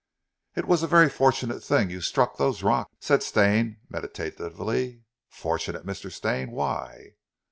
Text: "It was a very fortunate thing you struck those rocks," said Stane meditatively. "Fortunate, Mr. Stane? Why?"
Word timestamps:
"It 0.55 0.65
was 0.65 0.81
a 0.81 0.87
very 0.87 1.09
fortunate 1.11 1.63
thing 1.63 1.91
you 1.91 2.01
struck 2.01 2.35
those 2.37 2.63
rocks," 2.63 2.91
said 3.01 3.21
Stane 3.21 3.77
meditatively. 3.87 5.03
"Fortunate, 5.29 5.85
Mr. 5.85 6.11
Stane? 6.11 6.49
Why?" 6.49 7.17